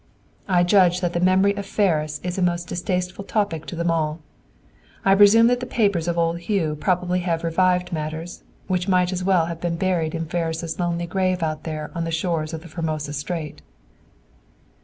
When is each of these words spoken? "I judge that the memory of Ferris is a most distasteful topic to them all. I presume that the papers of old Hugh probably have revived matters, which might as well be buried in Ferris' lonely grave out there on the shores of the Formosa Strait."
"I 0.47 0.63
judge 0.63 0.99
that 1.01 1.13
the 1.13 1.19
memory 1.19 1.55
of 1.55 1.63
Ferris 1.63 2.19
is 2.23 2.35
a 2.35 2.41
most 2.41 2.67
distasteful 2.67 3.23
topic 3.23 3.67
to 3.67 3.75
them 3.75 3.91
all. 3.91 4.19
I 5.05 5.13
presume 5.13 5.45
that 5.45 5.59
the 5.59 5.67
papers 5.67 6.07
of 6.07 6.17
old 6.17 6.39
Hugh 6.39 6.75
probably 6.75 7.19
have 7.19 7.43
revived 7.43 7.93
matters, 7.93 8.41
which 8.65 8.87
might 8.87 9.11
as 9.13 9.23
well 9.23 9.53
be 9.55 9.69
buried 9.69 10.15
in 10.15 10.25
Ferris' 10.25 10.79
lonely 10.79 11.05
grave 11.05 11.43
out 11.43 11.65
there 11.65 11.91
on 11.93 12.03
the 12.05 12.09
shores 12.09 12.51
of 12.51 12.63
the 12.63 12.67
Formosa 12.67 13.13
Strait." 13.13 13.61